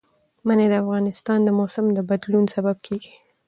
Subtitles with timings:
[0.47, 3.13] منی د افغانستان د موسم د بدلون سبب کېږي.